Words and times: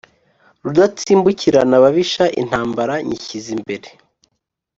Rudatsimbukirababisha 0.63 2.23
intambara 2.41 2.93
nyishyize 3.07 3.49
imbere 3.57 3.87